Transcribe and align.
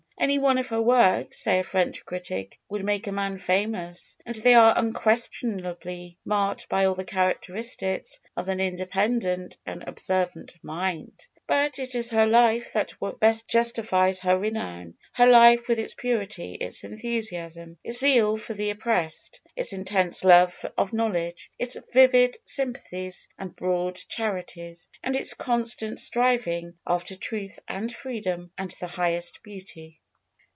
Any 0.19 0.37
one 0.37 0.59
of 0.59 0.67
her 0.67 0.79
works, 0.79 1.39
says 1.41 1.65
a 1.65 1.67
French 1.67 2.05
critic, 2.05 2.59
would 2.69 2.83
make 2.85 3.07
a 3.07 3.11
man 3.11 3.39
famous; 3.39 4.17
and 4.23 4.35
they 4.35 4.53
are 4.53 4.75
unquestionably 4.77 6.19
marked 6.23 6.69
by 6.69 6.85
all 6.85 6.93
the 6.93 7.03
characteristics 7.03 8.19
of 8.37 8.47
an 8.47 8.59
independent 8.59 9.57
and 9.65 9.81
observant 9.87 10.53
mind. 10.61 11.25
But 11.47 11.79
it 11.79 11.95
is 11.95 12.11
her 12.11 12.27
life 12.27 12.71
that 12.73 12.93
best 13.19 13.47
justifies 13.47 14.21
her 14.21 14.37
renown 14.37 14.93
her 15.13 15.25
life 15.25 15.67
with 15.67 15.79
its 15.79 15.95
purity, 15.95 16.53
its 16.53 16.83
enthusiasm, 16.83 17.79
its 17.83 17.99
zeal 18.01 18.37
for 18.37 18.53
the 18.53 18.69
oppressed, 18.69 19.41
its 19.55 19.73
intense 19.73 20.23
love 20.23 20.53
of 20.77 20.93
knowledge, 20.93 21.49
its 21.57 21.77
vivid 21.95 22.37
sympathies 22.43 23.27
and 23.39 23.55
broad 23.55 23.95
charities, 23.95 24.87
and 25.03 25.15
its 25.15 25.33
constant 25.33 25.99
striving 25.99 26.75
after 26.85 27.15
truth 27.15 27.57
and 27.67 27.91
freedom, 27.93 28.51
and 28.55 28.69
the 28.79 28.85
highest 28.87 29.41
beauty. 29.41 29.97